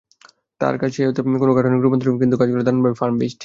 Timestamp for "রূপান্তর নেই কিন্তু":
1.81-2.35